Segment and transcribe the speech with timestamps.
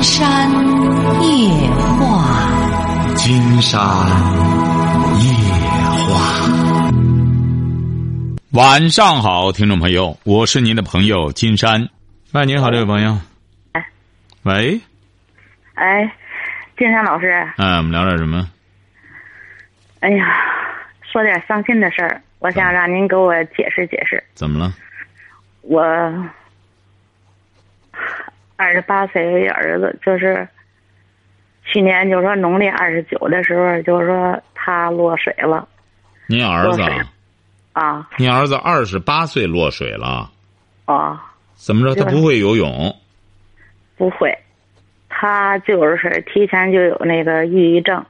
[0.00, 0.50] 金山
[1.20, 3.78] 夜话，金山
[5.20, 5.30] 夜
[6.08, 6.50] 话。
[8.52, 11.90] 晚上好，听众朋友，我是您的朋友金山。
[12.32, 13.18] 喂，您好，这位朋友。
[13.72, 13.86] 哎，
[14.44, 14.80] 喂，
[15.74, 16.10] 哎，
[16.78, 18.48] 金山老师，嗯，我们聊点什么？
[20.00, 20.24] 哎呀，
[21.12, 24.24] 说点伤心的事儿，我想让您给我解释解释。
[24.32, 24.72] 怎么了？
[25.60, 25.84] 我
[28.60, 30.46] 二十八岁儿子，就是
[31.64, 35.66] 去年就说农历二十九的时候，就是说他落水了
[36.26, 37.02] 您儿子啊，
[37.72, 40.30] 啊您儿子二十八岁落水了，
[40.84, 41.94] 啊，怎么着？
[41.94, 42.94] 他不会游泳？
[43.96, 44.36] 不会，
[45.08, 48.04] 他就是提前就有那个抑郁症。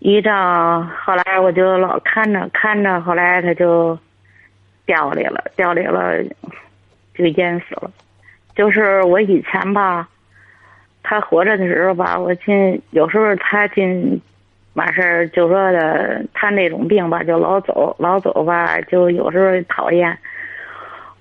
[0.00, 3.96] 抑郁症，后来我就老看着看着，后来他就
[4.84, 6.20] 掉里了，掉里了，
[7.14, 7.90] 就淹死了。
[8.54, 10.08] 就是我以前吧，
[11.02, 14.20] 他活着的时候吧，我进有时候他进
[14.74, 20.16] 完事儿就说的，他那种病吧，就老走老走吧，就有时候讨厌。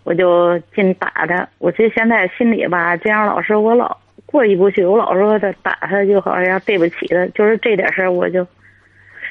[0.05, 8.45] 我就尽打他，我其实现在心里吧，这样老是我老过意不去，我老说他打他就好像对不起他，就是这点事儿我就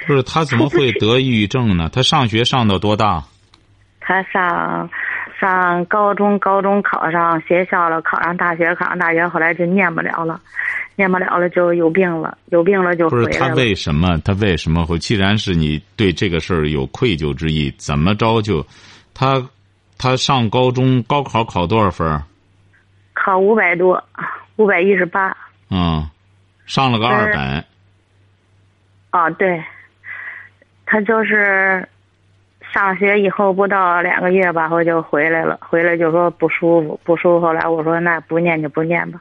[0.06, 1.90] 不是他怎么会 得抑郁症呢？
[1.92, 3.22] 他上学上到多大？
[4.00, 4.88] 他上
[5.50, 10.40] 上高中，高中考上学校了，考上大学，考上大学，后来就念不了了，
[10.94, 13.48] 念不了了就有病了，有病了就不是他。
[13.54, 14.16] 为什么？
[14.24, 14.96] 他为什么会？
[14.98, 18.64] 既然是你对这个事儿有愧疚之意，怎么着就
[19.12, 19.44] 他
[19.98, 22.22] 他上高中高考考多少分儿？
[23.12, 24.02] 考五百多，
[24.56, 25.36] 五百一十八。
[25.70, 26.08] 嗯，
[26.66, 27.64] 上了个呃二本。
[29.10, 29.62] 哦，对，
[30.86, 31.86] 他就是
[32.72, 35.58] 上学以后不到两个月吧，我就回来了。
[35.60, 37.46] 回来就说不舒服，不舒服。
[37.46, 39.20] 后来我说那不念就不念吧，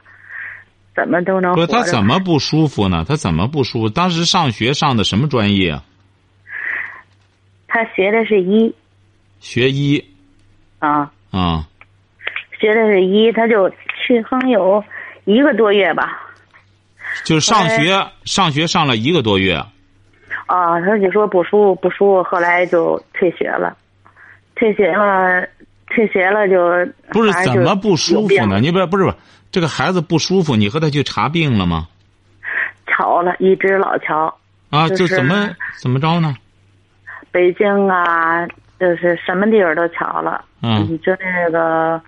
[0.96, 1.66] 怎么都能不是。
[1.66, 3.04] 他怎么不舒服呢？
[3.06, 3.88] 他怎么不舒服？
[3.90, 5.84] 当时上学上的什么专业啊？
[7.68, 8.74] 他学的是医
[9.38, 10.02] 学医
[10.78, 11.68] 啊，啊？
[12.58, 14.82] 学的是医，他就去哼有
[15.24, 16.30] 一个多月吧。
[17.24, 19.62] 就是上学上学上了一个多月。
[20.52, 23.74] 啊，他就说不舒服，不舒服，后来就退学了，
[24.54, 25.48] 退学了，
[25.88, 26.68] 退学了就
[27.10, 28.60] 不是怎么不舒服呢？
[28.60, 29.12] 你不是不是不
[29.50, 31.88] 这个孩子不舒服，你和他去查病了吗？
[32.86, 34.34] 瞧了，一直老瞧。
[34.68, 35.48] 啊，就就是怎么
[35.80, 36.34] 怎么着呢？
[37.30, 38.46] 北京啊，
[38.78, 40.44] 就是什么地方都瞧了。
[40.62, 41.98] 嗯，就那个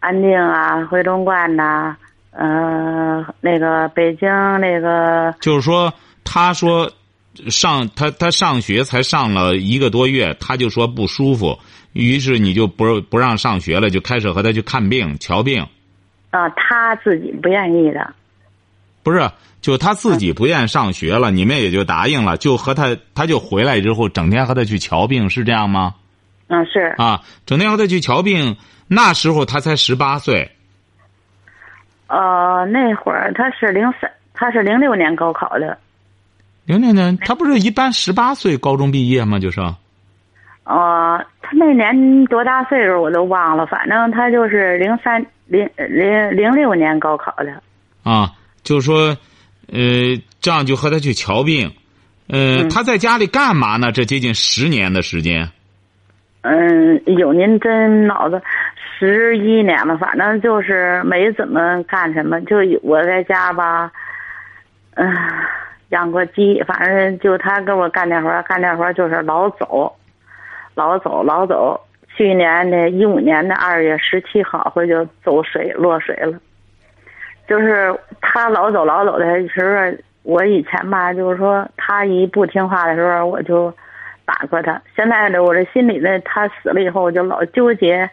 [0.00, 1.96] 安定啊，回龙观呐、
[2.32, 4.28] 嗯、那个北京
[4.60, 5.92] 那个就是说，
[6.24, 6.90] 他说
[7.48, 11.58] 上他他上学才上了一个多月，他就说不舒服，
[11.92, 15.66] 于是你就不不让上学了，就开始和他去看病瞧病。
[16.30, 18.14] 啊，他自己不愿意的。
[19.02, 19.30] 不是，
[19.60, 25.94] 就他自己不愿上学了，你们也就答应了，就和他，他就回来之后，整天和他去瞧病，是这样吗？
[26.48, 28.56] 嗯，是啊，整天和他去瞧病，
[28.88, 30.50] 那时候他才十八岁，
[32.08, 35.78] 呃，那会儿他是零三，他是零六年高考的。
[36.66, 39.38] 零零年，他不是一般十八岁高中毕业吗？
[39.38, 39.60] 就是，
[40.64, 47.62] 呃，他那年多大岁数我都忘了，反正他就是零三零零零六年高考的。
[48.02, 48.32] 啊，
[48.64, 49.16] 就是说，
[49.72, 51.72] 呃，这样就和他去瞧病，
[52.28, 53.92] 呃，嗯他在家里干嘛呢？
[53.92, 55.48] 这接近十年的时间，
[56.42, 58.42] 嗯，有您真脑子，
[58.98, 63.90] 十一年了，反正就是没怎么干什么，就我在家吧，
[64.94, 65.08] 嗯、
[65.90, 69.94] 养过鸡，反正就他跟我干点活儿，干点活儿就是老走，
[70.74, 71.80] 老走老走。
[72.16, 76.38] 去年的一五年的二月十七号，我就走水落水了。
[77.46, 83.72] 就是他老走老走的时候，我以前吧，就是说他一不听话的时候，我就
[84.24, 84.80] 打过他。
[84.96, 88.08] 现在呢，我这心里呢，他死了以后，我就老纠结，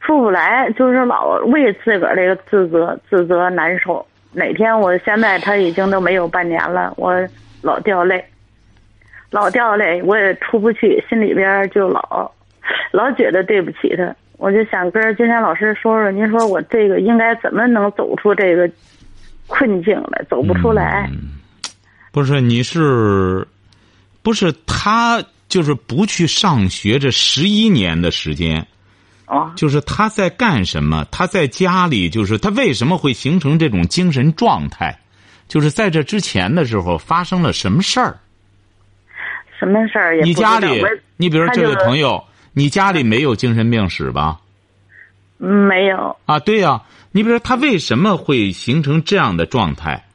[0.00, 4.06] 出不来，就是老为自个儿这个自责、自责难受。
[4.32, 7.14] 哪天我现在他已经都没有半年了，我
[7.62, 8.24] 老掉泪，
[9.30, 12.30] 老掉泪，我也出不去，心里边就老
[12.92, 14.14] 老觉得对不起他。
[14.38, 18.70] 我就想跟金山老师说说，您说我这个应该怎么能走出这个
[19.46, 20.24] 困境来？
[20.30, 21.10] 走不出来。
[22.10, 22.40] 不是？
[22.40, 23.46] 你是，
[24.22, 28.66] 不是他就是不去上学这十一年的时间？
[29.30, 31.06] 哦，就是他在干什么？
[31.12, 34.98] 他在家里，就是他为什么会形成这种精神状态？
[35.46, 38.18] 就是在这之前的时候发生了什么事儿？
[39.56, 40.34] 什么事儿也你。
[40.34, 40.82] 家里，
[41.16, 42.24] 你比如说这位朋友，
[42.54, 44.40] 你家里没有精神病史吧？
[45.38, 46.16] 没有。
[46.26, 46.82] 啊，对呀、
[47.12, 50.06] 你比如说他为什么会形成这样的状态？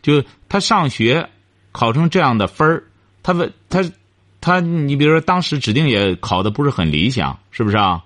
[0.00, 1.28] 就他上学
[1.72, 2.84] 考成这样的分儿，
[3.22, 3.82] 他为他
[4.40, 8.02] 他，你比如说当时指定也考的不是很理想，是不是啊？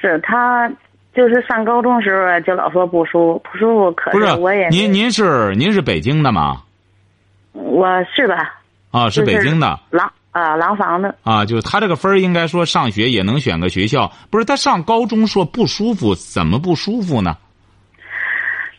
[0.00, 0.70] 是他
[1.14, 6.62] 就是上高中时候就老说不舒服，不舒服，可不是我也，您您是您是北京的吗？
[7.52, 8.60] 我是吧？
[8.90, 9.78] 啊，是北京的。
[9.90, 14.10] 廊啊廊坊的，啊，就是他这个分儿，应该说上学也能选个学校。
[14.30, 17.36] 不是他上高中说不舒服，怎么不舒服呢？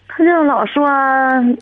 [0.08, 0.88] 他就老说，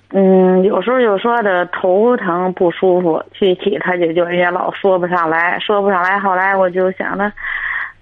[0.10, 6.20] 嗯，有时候就说的头疼不舒服，具体他就就也老说不上来，说不上来。
[6.20, 7.32] 后来我就想着，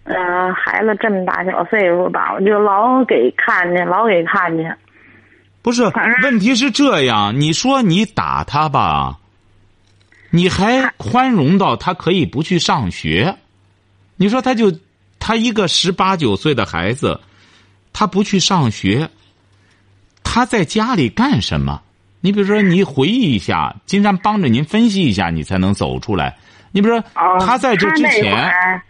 [0.08, 4.78] 嗯、孩子这么大小岁数吧，我就老给看见，老给看见。
[5.62, 5.84] 不是，
[6.24, 9.18] 问题是这样，你说你打他吧，
[10.30, 13.36] 你还宽容到他可以不去上学，
[14.16, 14.72] 你说他就
[15.20, 17.20] 他一个十八九岁的孩子，
[17.92, 19.10] 他不去上学，
[20.24, 21.82] 他在家里干什么？
[22.22, 26.36] 你比如说，你回忆一下，金山帮着您分析一下，你才能走出来。
[26.72, 28.82] 你比如说，哦，他在这之前，儿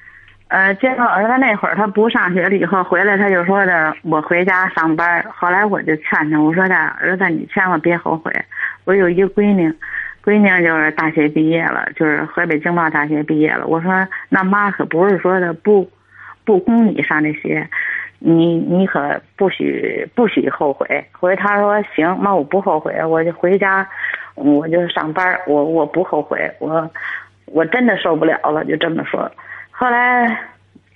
[0.49, 5.21] 呃，监考老师他那会儿他不上学了，以后回来他就说的我回家上班。
[5.29, 8.31] 后来我就劝他，我说的儿子你千万别后悔，
[8.85, 9.69] 我有一个闺女，
[10.23, 13.67] 闺女就是大学毕业了，就是河北经贸大学毕业了。
[13.67, 15.89] 我说那妈可不是说的不
[16.45, 17.67] 不供你上这学，
[18.19, 21.05] 你你可不许不许后悔。
[21.11, 23.85] 回他说行，妈我不后悔，我就回家，
[24.35, 26.89] 我就上班，我我不后悔，我
[27.47, 29.29] 我真的受不了了，就这么说。
[29.79, 30.27] 后来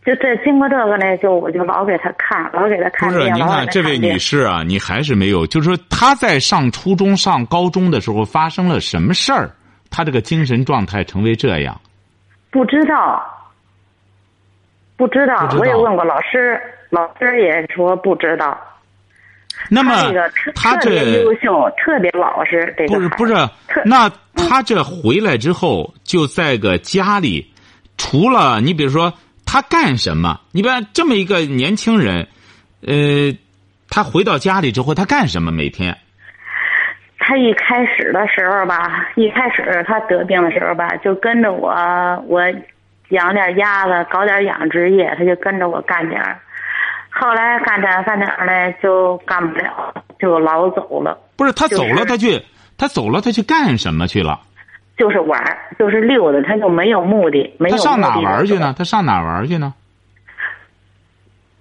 [0.03, 4.17] 就这经过这个呢，就我就老给他看，老给他看不是，病，您看这位女。
[4.17, 9.51] 士啊，你还是没有，就是说她在上初中、上高中的时候发生了什么事儿，
[9.91, 11.79] 她这个精神状态成为这样。
[12.49, 13.23] 不知道，
[14.97, 18.59] 不知道，知道我也问过老师，老师也说不知道。
[19.69, 23.33] 那么他这个特她特别优秀，特别老实，这个不是不是，
[23.85, 27.50] 那他这回来之后就在个家里，
[28.03, 29.13] 除了你比如说
[29.45, 30.39] 他干什么？
[30.51, 32.27] 你比如这么一个年轻人，
[32.81, 33.31] 呃，
[33.91, 35.51] 他回到家里之后，他干什么？
[35.51, 35.95] 每天
[37.19, 41.69] 他一开始的时候吧，一开始他得病的时候吧，就跟着我，
[42.27, 42.41] 我
[43.09, 46.39] 养点鸭子，搞点养殖业，他就跟着我干点儿。
[47.11, 52.41] 后来干点儿干点儿呢，就干不了，就老走了，不是他走了，就是她去
[52.79, 54.39] 他走了，他去干什么去了？
[55.01, 58.75] 就是玩儿，就是溜达，他就没有目的，没有她上哪玩去呢？？
[58.77, 59.73] 他上哪玩去呢？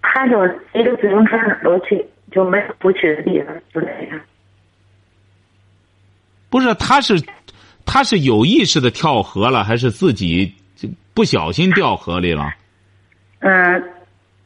[0.03, 4.21] 他就骑着自行车哪儿都去，就没有不去的地方，就这样。
[6.51, 7.15] 不是，他是，
[7.87, 12.53] 他是有意识的跳河了，还是自己就不小心掉河里了？
[13.39, 13.83] 嗯，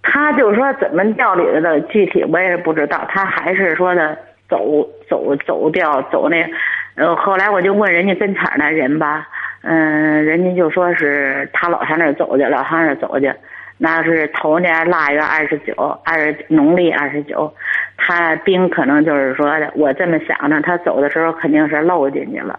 [0.04, 3.04] 他就说怎么掉里头的，具体我也不知道。
[3.08, 4.16] 他还是说的
[4.48, 6.48] 走走走掉走那，
[6.96, 9.26] 呃，后来我就问人家跟前那人吧，
[9.62, 13.32] 嗯，人家就说是他老上那儿走去，老上那儿走去，
[13.78, 15.74] 那是头年腊月二十九，
[16.04, 17.52] 二农历二十九，
[17.96, 22.58] 他兵可能就是说的，我这么想着，他走的时候肯定是漏进去了。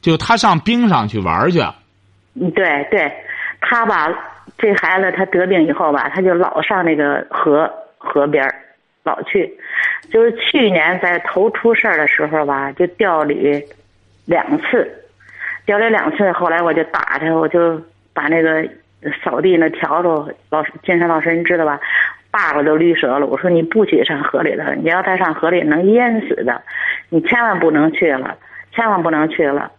[0.00, 1.60] 就他上冰上去玩去，
[2.40, 3.12] 嗯，对对，
[3.60, 4.08] 他吧，
[4.58, 8.54] 这孩子他得病以后吧，他就老上那个河河边儿
[9.04, 9.52] 老去，
[10.10, 13.62] 就是去年在头出事儿的时候吧，就调里
[14.24, 14.88] 两次，
[15.64, 17.80] 调里两次，后来我就打他，我就
[18.14, 18.66] 把那个
[19.24, 21.78] 扫地那笤帚，老师金山老师您知道吧？
[22.30, 26.60] 把把都捋折了，我说你不许上河里头，你要再上河里能淹死的，
[27.08, 28.36] 你千万不能去了，
[28.74, 29.70] 千万不能去了。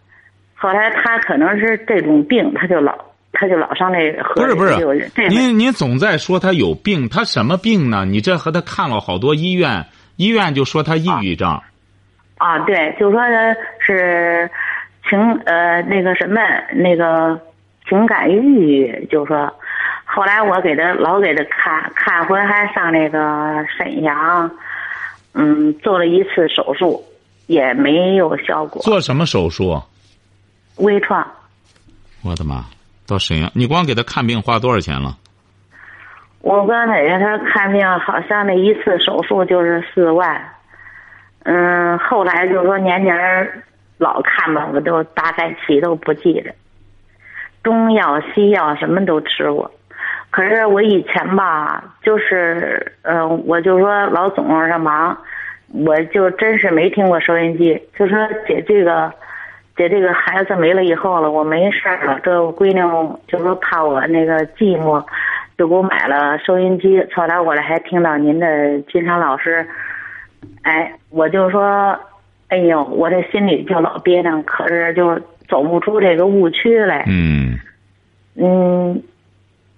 [0.54, 2.98] 后来他可能是这种病，他就老
[3.32, 8.04] 他就老上那河里不是不是您您总在说他有病，他什么病呢？
[8.04, 9.86] 你这和他看了好多医院，
[10.18, 11.48] 医院就说他抑郁症，
[12.38, 14.50] 啊，对，就说的是
[15.08, 16.40] 情呃那个什么
[16.74, 17.40] 那个
[17.88, 19.54] 情感抑郁，就说
[20.04, 24.50] 后来我给他老给他看看回还上那个沈阳，
[25.34, 27.00] 嗯，做了一次手术，
[27.46, 29.80] 也没有效果，做什么手术？
[30.78, 31.24] 微创。
[32.24, 32.64] 我的妈！
[33.06, 35.16] 到沈阳，你光给他看病花多少钱了？
[36.40, 40.40] 我刚才给他看病，好像那一次手术就是四万。
[41.44, 43.16] 嗯，后来就说年年
[43.98, 46.50] 老看吧，我都大概起都不记着。
[47.62, 49.70] 中药、西药什么都吃过，
[50.30, 55.18] 可是我以前吧，就是嗯、我就说老总上忙，
[55.84, 57.82] 我就真是没听过收音机。
[57.98, 58.16] 就说
[58.46, 59.12] 姐这个，
[59.76, 62.80] 姐这个孩子没了以后了，我没事了，这我闺女
[63.26, 65.04] 就说怕我那个寂寞，
[65.58, 69.66] 都给我买了收音机，后来我还听到您的金山老师，
[70.62, 71.98] 哎，我就说，
[72.46, 77.04] 哎呦，我这心里就老憋着，可是就走不出这个误区来。
[77.08, 77.58] 嗯
[78.40, 79.02] 嗯，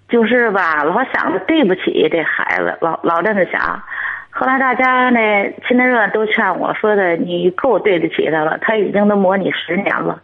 [0.07, 3.81] 就是吧，老想着对不起这孩子，老老这么想。
[4.29, 5.19] 后来大家呢，
[5.67, 10.21] 亲热热都劝我说的，你够对得起他了，他已经都磨你十年了。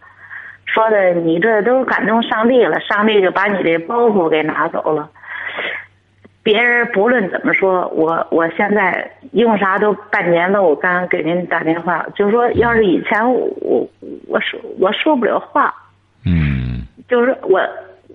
[0.65, 5.09] 说的你这都感动上帝了，上帝就把你这包袱给拿走了。
[6.47, 10.63] 别人不论怎么说，我我现在用啥都半年了。
[10.63, 13.85] 我刚给您打电话，就说要是以前我
[14.29, 15.75] 我说我说不了话，
[16.25, 17.59] 嗯就是我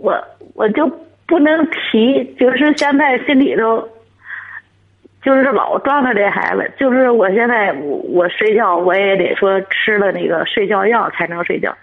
[0.00, 0.18] 我
[0.54, 0.90] 我就
[1.26, 3.86] 不能提，就是现在心里头
[5.22, 11.76] 就是老装着这孩子，就是我现在我我睡觉我也得说吃了那个睡觉药才能睡觉，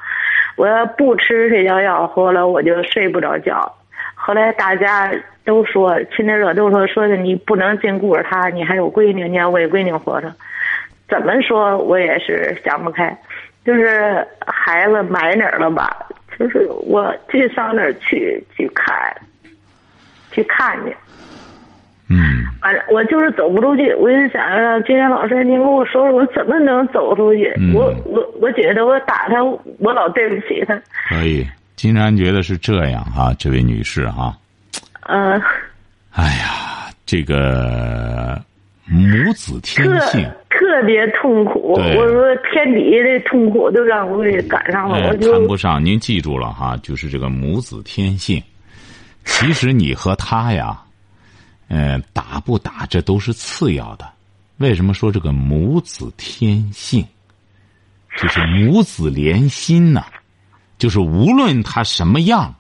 [0.56, 3.72] 我要不吃睡觉药，后来我就睡不着觉。
[4.16, 5.10] 后来大家
[5.50, 10.32] 都说亲家热都说说的你不能净顾着他，你还有闺女，你要为闺女活着。
[11.08, 13.18] 怎么说我也是想不开，
[13.66, 16.06] 就是孩子埋哪儿了吧？
[16.38, 18.94] 就是我去上那儿去去看，
[20.32, 20.96] 去看去。
[22.12, 27.52] 嗯反正我就是走不出去，我就想让金山老师，您给我说说，我怎么能走出去？
[27.58, 29.44] 嗯我我我觉得我打他，
[29.80, 30.80] 我老对不起他。
[31.10, 31.44] 可以。
[31.76, 34.36] 金山觉得是这样啊，这位女士哈、
[35.10, 35.42] 嗯、
[36.12, 38.40] 哎呀，这个
[38.86, 41.74] 母子天性，特别痛苦。
[41.74, 45.84] 我说天底下的痛苦都让我给赶上了，哎我，就谈不上。
[45.84, 48.42] 您记住了哈，就是这个母子天性。
[49.26, 50.80] 其实你和他呀，
[51.70, 54.08] 嗯、打不打这都是次要的。
[54.58, 57.06] 为什么说这个母子天性？
[58.18, 60.04] 就是母子连心呐、
[60.78, 62.54] 就是无论他什么样，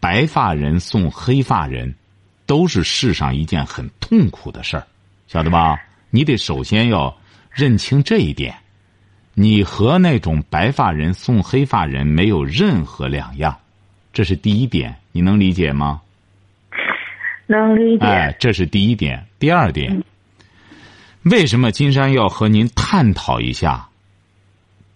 [0.00, 1.94] 白发人送黑发人，
[2.46, 4.86] 都是世上一件很痛苦的事儿，
[5.28, 5.78] 晓得吧？
[6.10, 7.16] 你得首先要
[7.50, 8.54] 认清这一点。
[9.34, 13.56] 你和那种白发人送黑发人没有任何两样，
[14.12, 16.00] 这是第一点，你能理解吗？
[17.46, 18.04] 能理解。
[18.04, 19.24] 哎，这是第一点。
[19.38, 20.02] 第二点，
[21.22, 23.88] 为什么金山要和您探讨一下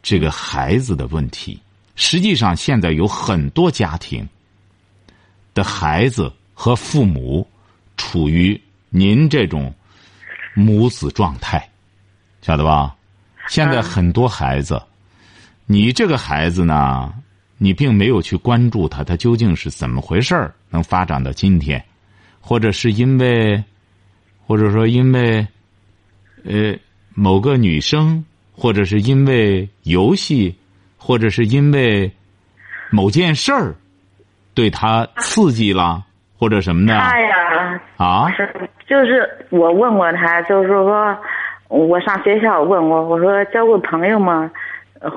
[0.03, 1.59] 这个孩子的问题？
[1.95, 4.29] 实际上，现在有很多家庭
[5.55, 7.47] 的孩子和父母
[7.97, 9.73] 处于您这种
[10.55, 11.69] 母子状态，
[12.43, 12.95] 晓得吧？
[13.49, 14.83] 现在很多孩子，
[15.67, 17.15] 你这个孩子呢，
[17.59, 21.83] 你并没有去关注他，他究竟是怎么回事儿，能发展到今天，
[22.41, 23.63] 或者是因为，
[24.47, 25.47] 或者说因为，
[26.45, 26.75] 呃，
[27.15, 30.55] 某个女生，或者是因为游戏，
[30.97, 32.11] 或者是因为
[32.91, 33.77] 某件事儿，
[34.55, 36.03] 对他刺激了，
[36.39, 38.31] 或者什么的他呀，啊？
[38.31, 38.49] 是
[38.87, 41.17] 就是我问过他，就是说
[41.69, 44.51] 我上学校问过，我说交过朋友吗？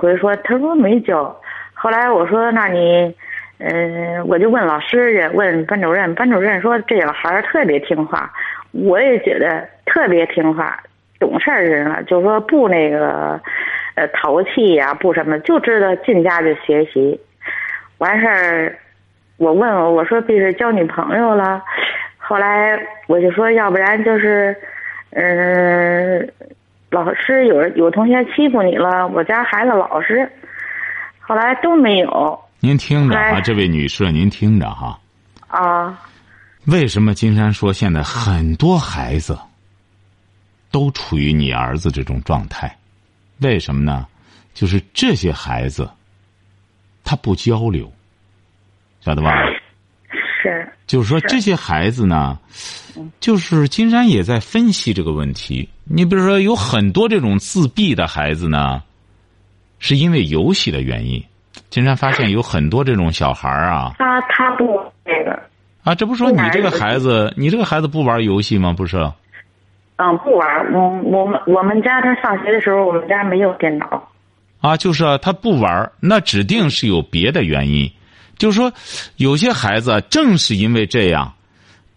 [0.01, 1.35] 回说他说没交。
[1.73, 3.15] 后来我说那你，
[3.59, 8.31] 嗯、我就问老师去，问班主任，班主任说这小孩儿特别听话，
[8.71, 10.77] 我也觉得特别听话，
[11.19, 13.39] 懂事儿人了，就说不那个，
[13.95, 17.19] 呃，淘气呀、不什么，就知道进家就学习。
[17.99, 18.77] 完事儿，
[19.37, 21.63] 我问我我说必是交女朋友了，
[22.17, 22.77] 后来
[23.07, 24.55] 我就说要不然就是，
[25.11, 26.31] 嗯、
[26.89, 30.29] 老师有有同学欺负你了，我家孩子老实，
[31.19, 34.99] 后来都没有您听着啊，哎这位女士，您听着哈。
[35.47, 36.01] 啊，
[36.65, 39.37] 为什么金山说现在很多孩子
[40.71, 42.75] 都处于你儿子这种状态？
[43.41, 44.07] 为什么呢？
[44.55, 45.87] 就是这些孩子，
[47.03, 47.91] 他不交流，
[49.07, 49.31] 晓得吧？
[50.11, 52.37] 是就是说，这些孩子呢，
[53.21, 55.67] 就是金山也在分析这个问题。
[55.85, 58.83] 你比如说，有很多这种自闭的孩子呢，
[59.79, 61.23] 是因为游戏的原因。
[61.69, 64.65] 金山发现有很多这种小孩儿啊，他他不
[65.05, 65.39] 那个，
[65.83, 68.73] 啊，这不是说你这个孩子，你这个孩子不玩游戏吗？
[68.73, 68.97] 不是？
[69.95, 70.73] 嗯，不玩。
[70.73, 74.11] 我我们我们家他上学的时候，我们家没有电脑。
[74.61, 77.91] 啊，就是啊，他不玩那指定是有别的原因。
[78.37, 78.73] 就是说，
[79.15, 81.33] 有些孩子正是因为这样，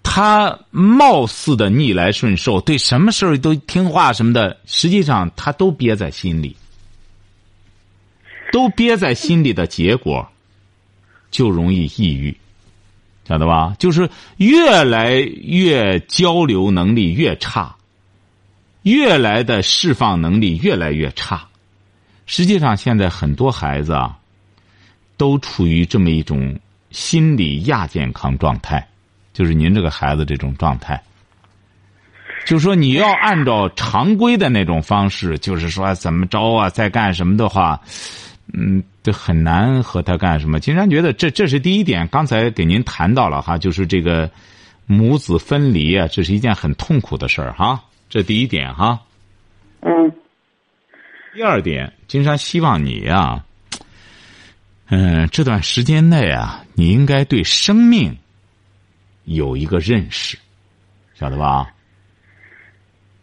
[0.03, 6.57] 他貌似的逆来顺受，对什么事儿都听话什么的，实际上他都憋在心里，
[8.53, 10.29] 都憋在心里的结果，
[11.31, 12.37] 就容易抑郁，
[13.29, 13.75] 晓得吧？
[13.79, 17.77] 就是越来越交流能力越差，
[18.83, 21.47] 越来的释放能力越来越差。
[22.27, 24.19] 实际上，现在很多孩子啊，
[25.21, 26.59] 都处于这么一种
[26.91, 28.89] 心理亚健康状态，
[29.35, 30.99] 就是您这个孩子这种状态。
[32.47, 37.79] 就是说，你要按照常规的那种方式，就是说怎么着啊，在干什么的话，
[38.55, 40.59] 嗯，这很难和他干什么。
[40.59, 44.31] 金山觉得这这是第一点，刚才给您谈到了哈，就是这个
[44.87, 47.79] 母子分离啊，这是一件很痛苦的事儿哈。
[48.09, 48.99] 这第一点哈。
[49.83, 50.11] 嗯。
[51.35, 53.45] 第二点，金山希望你呀，
[54.91, 58.17] 嗯，这段时间内啊，你应该对生命
[59.25, 60.37] 有一个认识，
[61.15, 61.73] 晓得吧？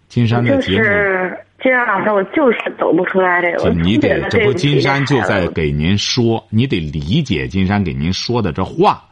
[0.07, 0.83] 金山的节目，
[1.61, 3.69] 金山老师，我就是走不出来这个。
[3.71, 9.09] 你得，这不金山就在给您说，你得理解金山给您说的这话。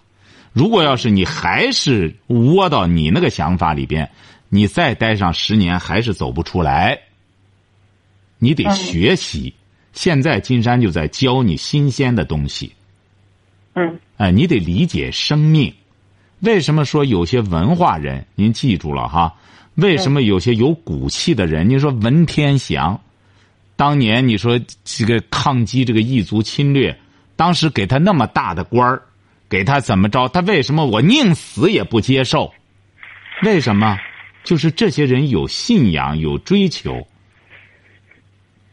[0.53, 4.09] 如果要是你还是窝到你那个想法里边，
[4.47, 6.97] 你再待上十年还是走不出来。
[8.39, 9.53] 你得学习，
[9.95, 12.71] 现在金山就在教你新鲜的东西。
[13.73, 13.99] 嗯。
[14.17, 15.73] 哎，你得理解生命。
[16.41, 18.23] 为什么说有些文化人？
[18.35, 19.33] 您记住了哈？
[19.75, 21.67] 为什么有些有骨气的人？
[21.67, 23.01] 您说文天祥，
[23.75, 26.97] 当年你说这个抗击这个异族侵略，
[27.35, 29.01] 当时给他那么大的官儿，
[29.49, 30.27] 给他怎么着？
[30.29, 32.53] 他为什么我宁死也不接受？
[33.43, 33.97] 为什么？
[34.45, 37.05] 就是这些人有信仰，有追求。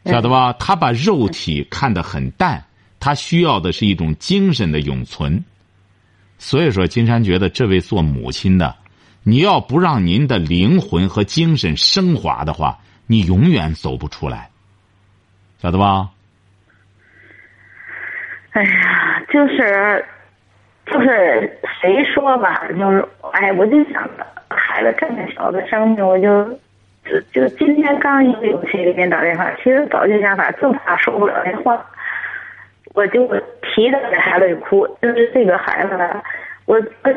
[0.04, 0.52] 晓得吧？
[0.58, 2.64] 他把肉体看得很淡，
[2.98, 5.44] 他需要的是一种精神的永存。
[6.38, 8.74] 所以说，金山觉得这位做母亲的，
[9.22, 14.50] 你要不让您的灵魂和精神升华的话，你永远走不出来，
[15.60, 16.10] 晓得吧？
[18.50, 20.04] 哎呀，就是，
[20.86, 26.58] 就是谁说吧，就是哎，我就想着孩子这么小的生命，我就。
[27.04, 31.84] 就就今天刚一个勇气给您打电话，其实早就想法，就怕说不了那话，
[32.94, 33.26] 我就
[33.62, 34.86] 提着给孩子就哭。
[35.02, 35.98] 就是这个孩子，
[36.64, 37.10] 我我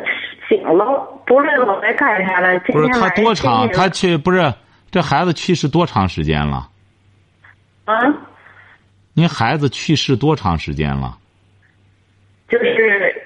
[0.50, 2.60] 醒了，不是我在干啥了。
[2.62, 3.70] 不是他多长？
[3.72, 4.51] 他去不是
[4.89, 6.68] 这孩子去世多长时间了？
[7.86, 7.94] 啊？
[9.13, 11.16] 您孩子去世多长时间了？
[12.50, 13.24] 就是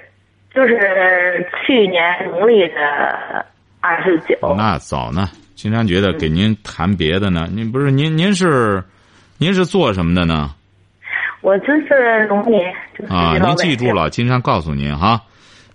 [0.53, 3.45] 就是去年农历的
[3.79, 4.35] 二十九。
[4.57, 5.29] 那早呢。
[5.61, 8.81] 金山觉得给您谈别的呢，您不是您您是，
[9.37, 10.55] 您是做什么的呢？
[11.41, 12.57] 我就是农民。
[13.09, 15.21] 啊，您记住了，金山告诉您哈，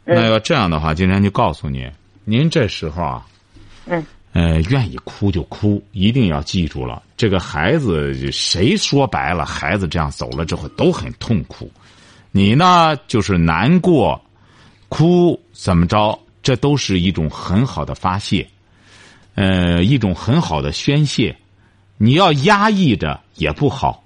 [0.03, 1.87] 那要这样的话，金山就告诉您，
[2.25, 3.27] 您这时候啊，
[3.85, 11.71] 嗯，呃，愿意哭就哭，一定要记住了，这个孩子谁说白了，孩子这样走了之后都很痛苦，
[12.33, 14.19] 你呢就是难过，
[14.89, 18.49] 哭怎么着，这都是一种很好的发泄。
[19.35, 21.37] 呃，一种很好的宣泄，
[21.99, 24.05] 你要压抑着也不好。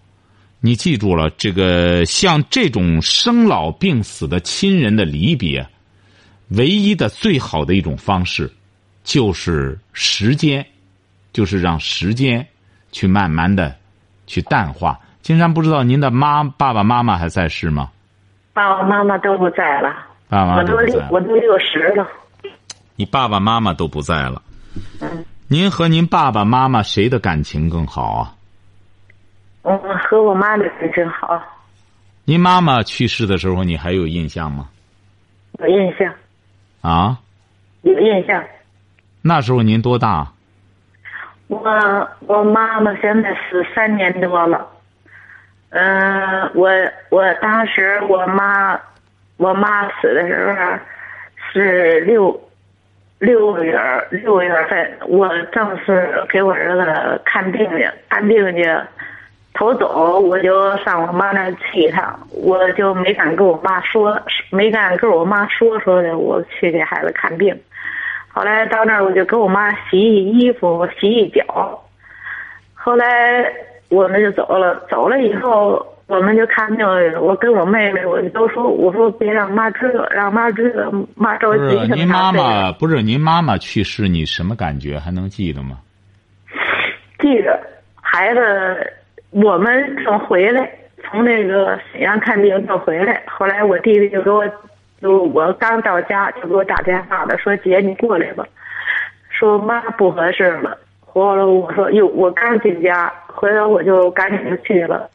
[0.61, 5.67] 你记住了，这个像这种生老病死的亲人的离别，
[6.49, 8.51] 唯一的最好的一种方式，
[9.05, 10.67] 就是时间，
[11.33, 12.45] 就是让时间
[12.91, 13.77] 去慢慢的
[14.27, 14.99] 去淡化。
[15.23, 17.91] 金山不知道您的妈爸爸妈妈还在世吗？
[18.53, 19.95] 爸爸妈妈都不在了。
[20.29, 21.09] 爸爸妈妈都不在。
[21.11, 22.05] 我都六十了。
[22.97, 24.43] 你爸爸妈妈都不在了。
[25.00, 28.34] 嗯，您和您爸爸妈妈谁的感情更好啊？
[29.62, 29.76] 我
[30.08, 31.40] 和我妈的感情好。
[32.24, 34.68] 您妈妈去世的时候，你还有印象吗？
[35.61, 36.12] 有印象。
[36.80, 37.18] 啊？
[37.82, 38.42] 有印象。
[39.22, 40.32] 那时候您多大？
[41.46, 41.61] 我
[42.26, 44.66] 我妈妈现在是三年多了。
[45.70, 46.68] 嗯，我
[47.11, 48.78] 我当时我妈
[49.37, 50.78] 我妈死的时候
[51.52, 52.47] 是六。
[53.18, 53.76] 六个月
[54.11, 58.64] 六个月份，我正是给我儿子看病去，看病去，
[59.54, 64.16] 头走我就上我妈那去一趟，我就没敢跟我妈说，
[64.50, 67.61] 没敢跟我妈说说的，我去给孩子看病。
[68.28, 71.83] 后来到那儿我就给我妈洗洗衣服，洗洗脚。
[72.72, 73.52] 后来
[73.88, 75.85] 我们就走了，走了以后。
[76.09, 76.87] 我们就看病，
[77.21, 81.77] 我跟我妹妹，我都说，我说别让妈知道，让妈知道，妈着急。
[81.77, 84.99] 不是您妈妈，不是您妈妈去世，你什么感觉？
[84.99, 85.77] 还能记得吗？
[87.18, 87.61] 记得，
[88.01, 88.40] 孩子，
[89.31, 90.71] 我们从回来，
[91.05, 94.42] 从那个沈阳看病正回来，后来我弟弟就给我，
[95.03, 98.47] 就我刚到家就给我打电话了，说姐你过来吧，
[99.29, 100.79] 说妈不合适了。
[101.05, 105.07] 后来我说哟，我刚进家，回头我就赶紧就去了。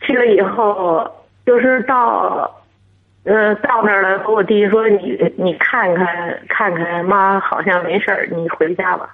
[0.00, 1.10] 去了以后，
[1.44, 2.50] 就是到，
[3.24, 4.18] 呃，到那儿了。
[4.20, 9.08] 和我弟说：“你你看看看看，妈好像没事儿，你回家吧。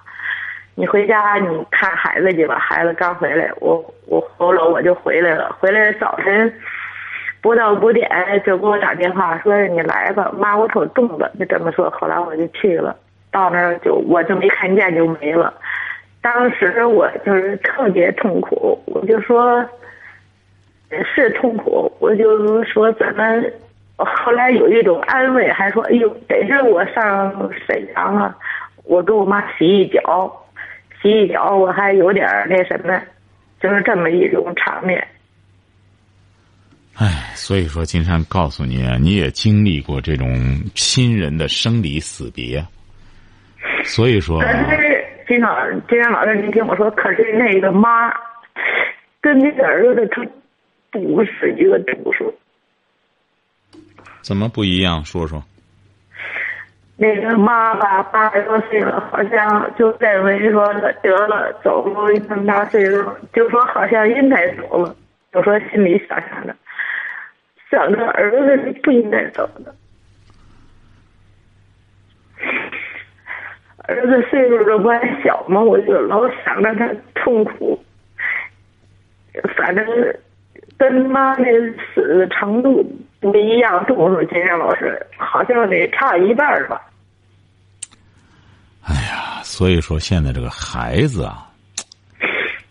[0.75, 2.57] 你回家你看孩子去吧。
[2.59, 5.55] 孩子刚回来，我我后来我就回来了。
[5.59, 6.51] 回来早晨，
[7.41, 8.09] 不到五点
[8.45, 11.89] 就给我打电话说你来吧，妈我说中了，就这么说。
[11.91, 12.95] 后来我就去了，
[13.31, 15.53] 到那儿就我就没看见就没了。
[16.21, 19.63] 当时我就是特别痛苦，我就说，
[21.03, 23.53] 是痛苦，我就说咱们？
[23.95, 27.31] 后来有一种安慰，还说哎呦，得是我上
[27.65, 28.35] 沈阳了，
[28.85, 30.45] 我给我妈洗一脚，
[30.99, 32.99] 洗一脚，我还有点那什么，
[33.61, 35.07] 就是这么一种场面。
[36.95, 40.27] 哎，所以说，金山告诉你，你也经历过这种
[40.73, 42.65] 亲人的生离死别，
[43.83, 44.39] 所以说。
[44.41, 45.55] 可是金老
[45.87, 48.11] 金山老师，您听我说，可是那个妈，
[49.21, 50.25] 跟那个儿子他
[50.93, 52.33] 不是一个度数。
[54.21, 55.03] 怎么不一样？
[55.03, 55.43] 说说。
[56.95, 63.03] 那个妈吧，八十多岁了，好像就认为说得了，走路那么大岁数，
[63.33, 64.95] 就说好像应该走了，
[65.33, 66.55] 就说心里想想的。
[67.69, 69.75] 想着儿子是不应该走的，
[73.79, 75.59] 儿子岁数这不还小嘛？
[75.59, 77.83] 我就老想着他痛苦。
[79.57, 79.83] 反正
[80.83, 81.43] 跟妈的
[81.95, 82.83] 死程度
[83.21, 86.81] 不一样，度数，金山老师好像得差一半吧。
[88.81, 91.47] 哎呀，所以说现在这个孩子啊。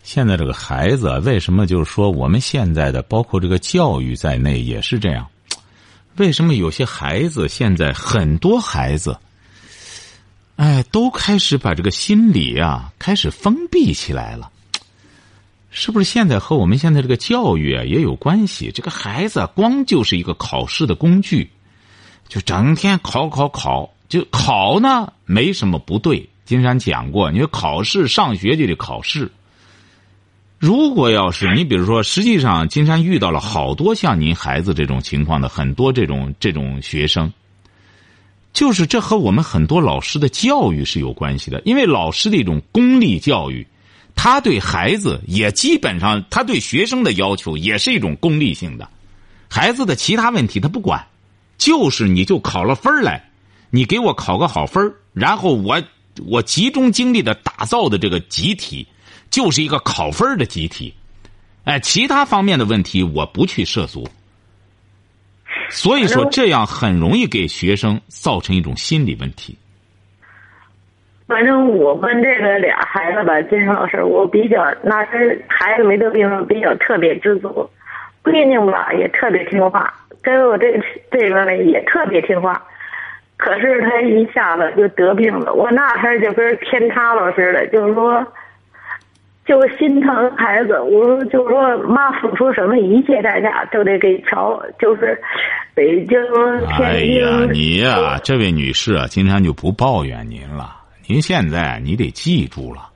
[0.03, 5.25] 现在这个孩子为什么就是说我们现在的包括这个教育在内也是这样？
[6.17, 9.17] 为什么有些孩子现在很多孩子，
[10.57, 14.51] 哎，都开始把这个心理啊开始封闭起来了？
[15.75, 18.71] 是不是现在和我们现在这个教育啊也有关系？
[18.71, 21.49] 这个孩子光就是一个考试的工具，
[22.27, 26.29] 就整天考考考，就考呢没什么不对。
[26.45, 29.31] 金山讲过，你说考试上学就得考试。
[30.59, 37.33] 如果要是你，比如说，实际上金山遇到了好多像您孩子这种情况的很多这种这种学生，
[38.53, 41.59] 就是这和我们很多老师的教育是有关系的。
[41.65, 43.65] 因为老师的一种功利教育，
[44.15, 48.89] 他对孩子也基本上，他对学生的要求也是一种功利性的。
[49.49, 51.05] 孩子的其他问题他不管，
[51.57, 53.29] 就是你就考了分来，
[53.69, 55.81] 你给我考个好分然后我
[56.25, 58.87] 我集中精力的打造的这个集体。
[59.29, 60.93] 就是一个考分的集体，
[61.63, 64.07] 哎，其他方面的问题我不去涉足。
[65.71, 69.57] 所以说，这样很容易给学生造成一种心理问题。
[71.33, 77.67] 反正我们这个俩孩子吧，金生老师，我比较那是孩子没得病，比较特别知足。
[78.23, 79.91] 闺女吧也特别听话，
[80.21, 82.61] 跟我这这个呢也特别听话。
[83.35, 88.23] 可是他一下子就得病了，我那天就跟天塌了似的，就是说。
[89.45, 95.19] 就心疼孩子，我说就说妈付出什么一切代价都得给瞧，就是
[95.75, 96.17] 北京、
[96.77, 96.87] 天。
[96.87, 100.82] 哎呀，你呀，这位女士啊，今天就不抱怨您了。
[101.05, 102.89] 您现在你得记住了，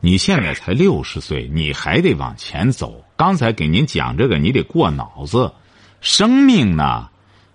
[0.00, 3.04] 你现在才六十岁，你还得往前走。
[3.16, 5.52] 刚才给您讲这个，你得过脑子。
[6.00, 7.08] 生命呢，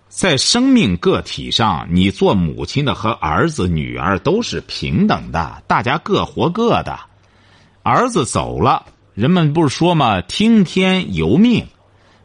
[0.09, 6.99] 在生命个体上，你做母亲的和儿子、女儿都是平等的，大家各活各的。
[7.81, 10.19] 儿子走了，人们不是说吗？
[10.21, 11.65] 听天由命。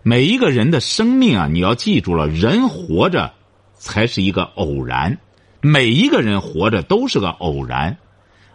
[0.03, 3.33] 每一个人的生命啊，你要记住了，人活着
[3.75, 5.19] 才是一个偶然。
[5.61, 7.97] 每一个人活着都是个偶然，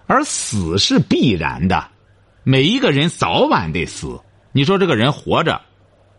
[0.07, 1.87] 而死是必然的。
[2.43, 4.19] 每一个人早晚得死。
[4.51, 5.61] 你说这个人活着，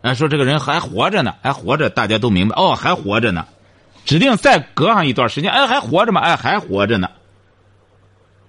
[0.01, 3.47] 哎，说这个人还活着呢，还活着，大家都明白哦，还活着呢。
[4.05, 6.21] 指定再隔上一段时间，哎，还活着吗？
[6.21, 7.09] 哎，还活着呢。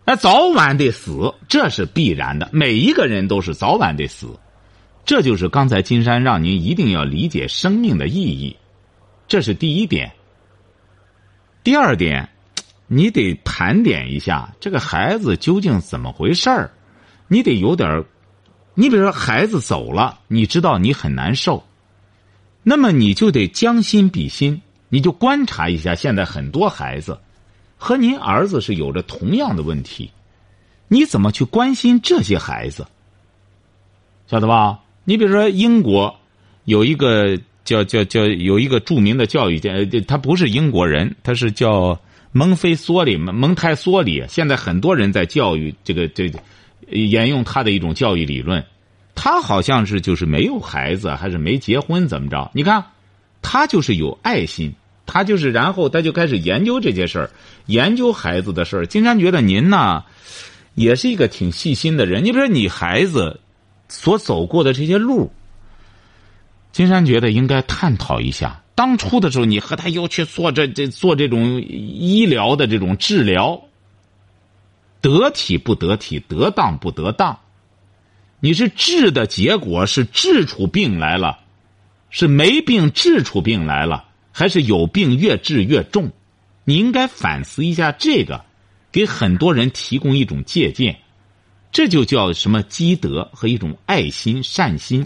[0.05, 2.49] 那早晚得死，这是必然的。
[2.53, 4.29] 每一个人都是早晚得死，
[5.05, 8.57] 这就是刚才金山让您一定要理解生命的意义，
[9.27, 10.13] 这是第一点。
[11.63, 12.29] 第二点，
[12.87, 16.71] 你得盘点一下这个孩子究竟怎么回事儿，
[17.27, 18.05] 你得有点儿
[18.75, 21.65] 你比如说孩子走了，你知道你很难受，
[22.63, 27.19] 那么你就得将心比心，你就观察一下现在很多孩子。
[27.77, 30.11] 和您儿子是有着同样的问题，
[30.89, 32.87] 你怎么去关心这些孩子？
[34.27, 34.81] 晓得吧？
[35.05, 36.19] 你比如说英国
[36.65, 37.39] 有一个
[37.69, 39.71] 叫叫叫有一个著名的教育家，
[40.07, 42.01] 他不是英国人，他是叫
[42.33, 44.25] 蒙菲梭利蒙台梭利。
[44.27, 46.33] 现在很多人在教育这个这
[46.89, 48.65] 沿用他的一种教育理论，
[49.15, 52.51] 他好像是就是没有孩子，还是没结婚，怎么着？
[52.55, 52.83] 你看，
[53.43, 54.73] 他就是有爱心。
[55.11, 57.31] 他就是，然后他就开始研究这些事儿，
[57.65, 58.87] 研究孩子的事儿。
[58.87, 60.05] 金山觉得您呢，
[60.75, 62.25] 也是一个挺细心的人。
[62.25, 63.41] 你比如说，你孩子
[63.89, 65.31] 所走过的这些路，
[66.71, 73.61] 金山觉得应该探讨一下，当初的时候你和他要去做这这做这种医疗的这种治疗，
[75.01, 77.41] 得体不得体，得当不得当，
[78.39, 81.41] 你是治的结果是治出病来了，
[82.11, 86.13] 是没病治出病来了，还是有病越治越重？
[86.65, 88.45] 你应该反思一下这个，
[88.93, 90.97] 给很多人提供一种借鉴，
[91.73, 95.05] 这就叫什么积德和一种爱心善心。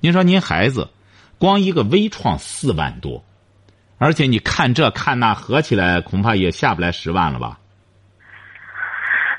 [0.00, 0.90] 您说您孩子。
[1.38, 3.24] 光一个微创四万多，
[3.98, 7.58] 而且你看这看那合起来恐怕也下不来十万了吧？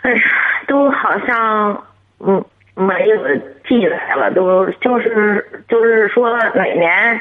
[0.02, 0.22] 哎呀，
[0.68, 1.84] 都好像
[2.20, 3.18] 嗯没有
[3.68, 7.20] 记来了，都就是就是说每年，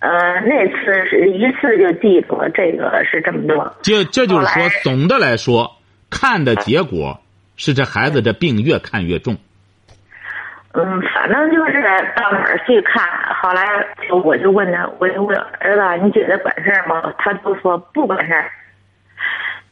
[0.00, 3.76] 呃那次是一次就记住了，这个是这么多。
[3.82, 5.76] 这这就是说，总的来说，
[6.10, 7.20] 看的结果
[7.56, 9.36] 是这孩子这病越看越重。
[10.74, 11.82] 嗯，反正就是
[12.14, 13.02] 到哪儿去看，
[13.40, 13.64] 后来
[14.22, 17.12] 我就问他，我就问儿子，你觉得管事儿吗？
[17.18, 18.44] 他就说不管事儿。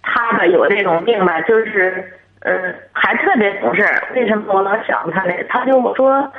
[0.02, 2.02] 他吧有这种病吧，就是
[2.40, 3.84] 嗯，还特别懂事。
[4.14, 5.32] 为什么我老想他呢？
[5.48, 6.32] 他就说，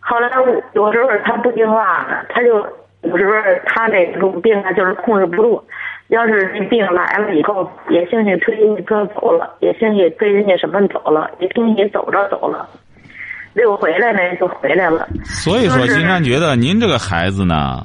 [0.00, 0.28] 后来
[0.72, 2.58] 有时候他不听话了，他就
[3.02, 5.64] 有时候他这种病啊，就是控制不住。
[6.08, 12.68] 要是那病来了以后，也兴许推人家哥走了，也兴许推人家什么走了，也兴许走着走了。
[13.54, 15.08] 又回来呢，就回来了。
[15.24, 17.84] 所以说，金山觉得您这个孩子呢，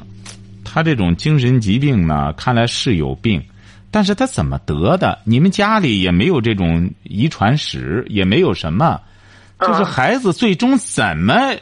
[0.64, 3.42] 他这种精神疾病呢，看来是有病，
[3.90, 5.18] 但是他怎么得的？
[5.24, 9.02] 你们家里也没有这种遗传史，也没有什么，
[9.60, 11.56] 就是孩子最终怎么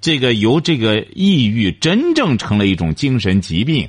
[0.00, 3.88] 这个由这个抑郁真正成了一种精神疾病？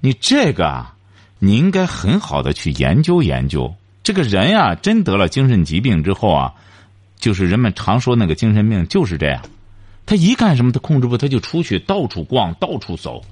[0.00, 0.94] 你这个啊，
[1.38, 3.72] 你应该很好的去研究研究。
[4.02, 6.52] 这个人呀，真得了精神疾病之后啊。
[7.18, 9.42] 就是人们常说那个精神病就是这样，
[10.06, 13.22] 他一干什么他控制不，他就出去到处逛，到处走，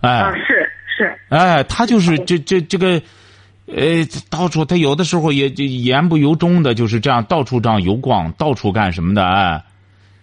[0.00, 3.02] 哎，是是，哎，他就是这这这个，
[3.66, 9.64] 呃，到处他有的时候也就言不由衷的，就是这样到处这样游逛，到处干什么的哎，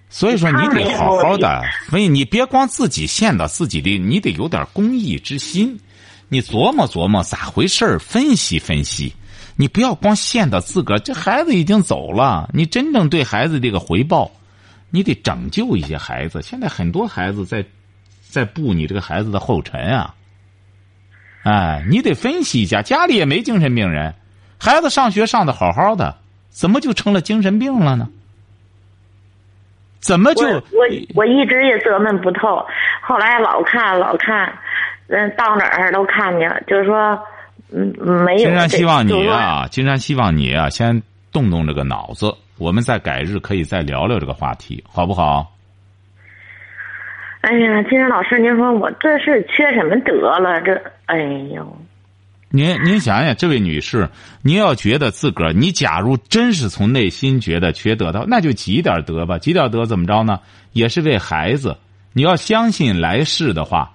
[0.10, 5.80] 所以说你得好好的，所以你别光自己陷到自己的，你得有点公益之心，
[6.30, 9.14] 你琢磨琢磨咋回事分析分析。
[9.60, 12.48] 你不要光陷到自个儿，这孩子已经走了。
[12.54, 14.30] 你真正对孩子这个回报，
[14.92, 16.44] 你得拯救一些孩子。
[16.44, 17.66] 现在很多孩子在
[18.22, 20.14] 在步你这个孩子的后尘啊！
[21.42, 24.14] 哎，你得分析一下，家里也没精神病人，
[24.60, 26.18] 孩子上学上的好好的，
[26.50, 28.08] 怎么就成了精神病了呢？
[30.00, 30.62] 怎么就我
[31.16, 32.64] 我一直也琢磨不透，
[33.02, 34.56] 后来老看老看，
[35.08, 37.20] 嗯，到哪儿都看见，就是说。
[37.72, 37.94] 嗯，
[38.26, 38.40] 没有。
[38.40, 41.02] 金山希望你啊，金山希望你啊，先
[41.32, 42.34] 动动这个脑子。
[42.58, 45.54] 我们再改日可以再聊聊这个话题，好不好？
[47.42, 50.60] 哎呀，金山老师，您说我这是缺什么德了？
[50.62, 51.18] 这，哎
[51.54, 51.78] 呦！
[52.50, 54.10] 您您想想，这位女士，
[54.42, 59.38] 您要觉得自个儿，你假如真是从内心觉得缺德的，那就积点德吧。
[59.38, 60.40] 积点德怎么着呢？
[60.72, 61.78] 也是为孩子。
[62.14, 63.92] 你要相信来世的话，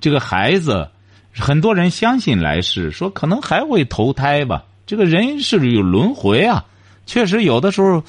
[0.00, 0.88] 这个孩子。
[1.38, 4.64] 很多人相信来世，说可能还会投胎吧。
[4.86, 6.64] 这个人是有轮回啊，
[7.06, 8.02] 确实有的时候，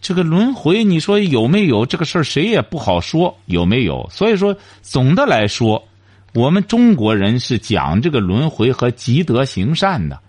[0.00, 4.08] 这个轮回你说有没有这个事儿，谁也不好说有没有。
[4.12, 5.88] 所以说，总的来说，
[6.32, 10.20] 我们中国人是讲这个轮回和积德行善的。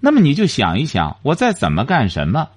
[0.00, 2.48] 那么你就想一想，我再怎么干什么，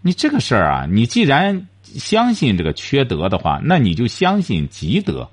[0.00, 5.28] 你这个事儿啊，你既然相信这个缺德的话，那你就相信积德。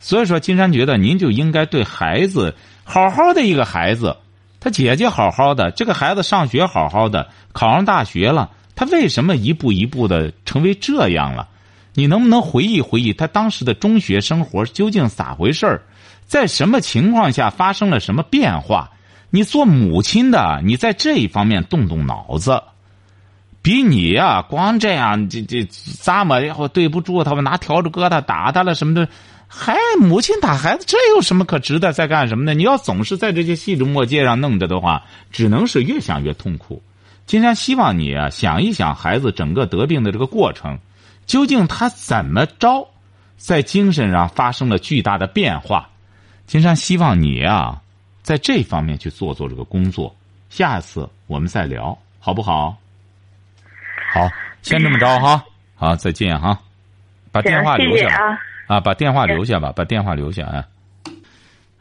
[0.00, 4.16] 所以说，金山觉得您就应该对孩子好好的一个孩子，
[4.60, 11.48] 他姐姐好好的，这个孩子上学好好的，考上大学了，他为什么一步一步的成为这样了？
[11.94, 15.80] 你能不能回忆回忆他当时的中学生活究竟咋回事？
[16.26, 18.90] 在什么情况下发生了什么变化？
[19.30, 22.62] 你做母亲的，你在这一方面动动脑子，
[23.60, 29.08] 比你呀光这样这这咂么，然后对不住他们，拿笤帚疙瘩打他了什么的。
[29.48, 32.52] 还母亲打孩子，这有什么可值得再干什么呢？
[32.52, 36.82] 你要总是在这些细枝末节上弄着的话，只能是越想越痛苦。
[37.24, 40.78] 金山希望你啊，想一想孩子整个得病的这个过程，
[41.26, 42.88] 究竟他怎么着，
[43.38, 45.88] 在精神上发生了巨大的变化。
[46.46, 47.80] 金山希望你啊，
[48.22, 50.14] 在这方面去做做这个工作。
[50.50, 52.76] 下次我们再聊，好不好？
[54.12, 54.28] 好，
[54.62, 55.44] 先这么着哈。
[55.74, 56.58] 好，再见哈。
[57.30, 58.38] 把电话留下啊！
[58.66, 60.66] 啊，把电话留下吧，把电话留下啊！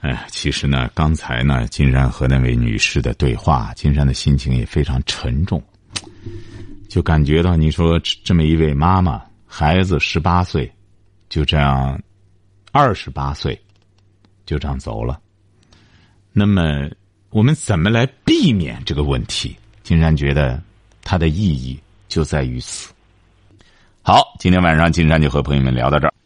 [0.01, 5.61] 哎，其实呢，刚才呢，金山和那位女士的对话，金山的心情也非常沉重，
[6.87, 10.71] 就感觉到你说这么一位妈妈，孩子十八岁，
[11.29, 11.99] 就这样，
[12.71, 13.59] 二十八岁，
[14.45, 15.19] 就这样走了。
[16.31, 16.87] 那么，
[17.31, 19.57] 我们怎么来避免这个问题？
[19.81, 20.61] 金山觉得，
[21.01, 22.93] 它的意义就在于此。
[24.07, 26.16] 好今天晚上金山就和朋友们聊到这儿。